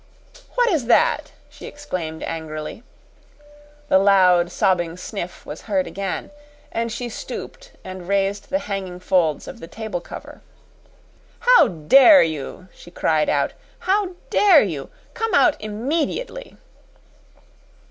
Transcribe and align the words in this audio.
"What 0.55 0.67
is 0.67 0.87
that!" 0.87 1.31
she 1.47 1.67
exclaimed 1.67 2.23
angrily. 2.23 2.81
The 3.87 3.99
loud, 3.99 4.51
sobbing 4.51 4.97
sniff 4.97 5.45
was 5.45 5.61
heard 5.69 5.85
again, 5.85 6.31
and 6.71 6.91
she 6.91 7.07
stooped 7.07 7.73
and 7.83 8.07
raised 8.07 8.49
the 8.49 8.57
hanging 8.65 8.99
folds 8.99 9.47
of 9.47 9.59
the 9.59 9.67
table 9.67 10.01
cover. 10.01 10.41
"How 11.41 11.67
DARE 11.67 12.23
you!" 12.23 12.67
she 12.73 12.89
cried 12.89 13.29
out. 13.29 13.53
"How 13.77 14.13
dare 14.31 14.63
you! 14.63 14.89
Come 15.13 15.35
out 15.35 15.55
immediately!" 15.61 16.57